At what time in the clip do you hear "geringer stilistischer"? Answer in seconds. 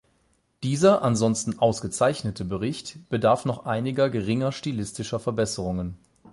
4.09-5.19